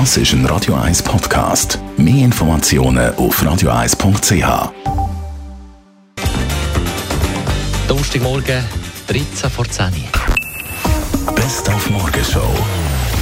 [0.00, 1.78] Das ist ein Radio 1 Podcast.
[1.96, 4.72] Mehr Informationen auf radio1.ch.
[7.86, 8.64] Donnerstagmorgen,
[9.06, 11.34] 13 vor 10 Uhr.
[11.36, 12.40] Best auf Morgenshow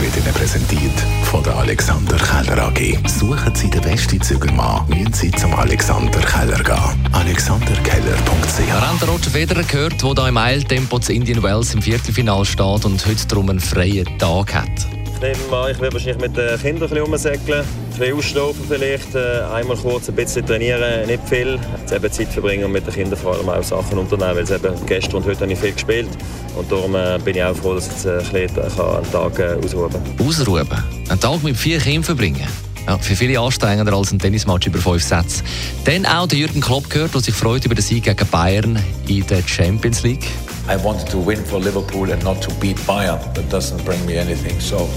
[0.00, 3.06] wird Ihnen präsentiert von der Alexander Keller AG.
[3.06, 7.08] Suchen Sie den besten Zügelmann, müssen Sie zum Alexander Keller gehen.
[7.12, 12.86] alexanderkeller.ch haben Roger Federer gehört, der hier im Eiltempo zu Indian Wells im Viertelfinal steht
[12.86, 14.91] und heute darum einen freien Tag hat.
[15.22, 17.64] Nehme an, ich werde wahrscheinlich mit den Kindern ein bisschen rumsäckeln,
[18.00, 21.60] ein vielleicht, äh, einmal kurz ein bisschen trainieren, nicht viel.
[21.78, 24.86] Jetzt eben Zeit verbringen und mit den Kindern vor allem auch Sachen unternehmen, weil eben
[24.86, 26.08] gestern und heute habe ich viel gespielt
[26.56, 29.40] und darum äh, bin ich auch froh, dass ich jetzt äh, ein bisschen einen Tag
[29.64, 30.26] ausruhen kann.
[30.26, 30.68] Ausruhen.
[31.08, 32.48] Einen Tag mit vier Kindern verbringen.
[32.88, 35.44] Ja, für viele anstrengender als ein Tennismatch über fünf Sätze.
[35.84, 39.24] Dann auch der Jürgen Klopp gehört, der sich freut über den Sieg gegen Bayern in
[39.28, 40.26] der Champions League.
[40.68, 43.18] I wanted to win for Liverpool and not to beat Bayern.
[43.34, 44.60] That doesn't bring me anything.
[44.60, 44.88] So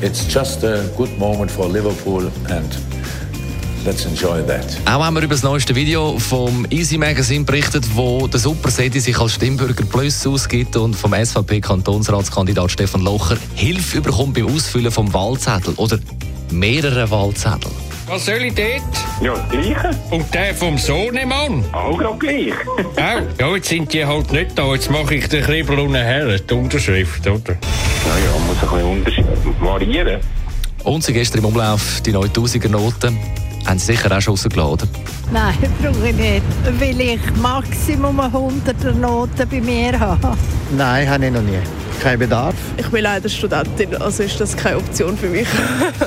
[0.00, 2.78] it's just a good moment for Liverpool and
[3.84, 4.64] let's enjoy that.
[4.86, 9.00] Auch haben wir über das neueste Video vom Easy Magazine berichtet, wo der Super Sedi
[9.00, 15.12] sich als Stimmbürger Plus ausgibt und vom SVP-Kantonsratskandidat Stefan Locher Hilfe bekommt beim Ausfüllen vom
[15.12, 15.98] Wahlzettel oder
[16.50, 17.70] mehreren Wahlzettel.
[18.08, 18.82] Was soll ich dort?
[19.22, 19.90] Ja, das Gleiche.
[20.10, 21.64] Und der vom Sohnemann?
[21.72, 22.52] Auch gerade gleich.
[22.96, 23.38] Auch?
[23.40, 24.72] Ja, jetzt sind die halt nicht da.
[24.72, 27.36] Jetzt mache ich den Kribbel unten her, die Unterschrift, oder?
[27.36, 28.68] Naja, muss ein
[29.04, 30.20] bisschen unterschied- variieren.
[30.84, 33.18] Und sie gestern im Umlauf die 9000er Noten
[33.66, 34.86] haben sie sicher auch schon rausgelassen, oder?
[35.30, 36.42] Nein, brauche ich nicht,
[36.80, 40.34] weil ich Maximum 100 Noten bei mir habe.
[40.74, 41.58] Nein, habe ich noch nie.
[42.02, 42.54] Kein Bedarf.
[42.76, 45.48] Ich bin leider Studentin, also ist das keine Option für mich.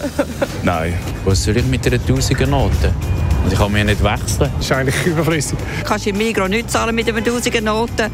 [0.63, 0.93] Nein.
[1.25, 2.93] Was soll ich mit einer Tausiger Note?
[3.43, 4.49] Und ich kann mich nicht wechseln.
[4.55, 5.57] Das ist eigentlich überflüssig.
[5.83, 8.11] kannst du im Migros nicht zahlen mit einer tausiger Noten.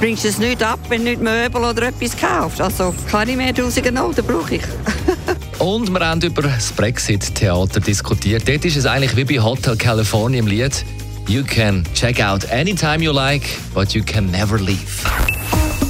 [0.00, 2.60] Bringst es nicht ab, wenn du nicht Möbel oder etwas kaufst.
[2.60, 4.62] Also keine mehr tausiger Noten brauche ich.
[5.58, 8.48] Und wir haben über das Brexit-Theater diskutiert.
[8.48, 10.84] Dort ist es eigentlich wie bei Hotel California im Lied.
[11.28, 13.42] You can check out anytime you like,
[13.74, 15.04] but you can never leave.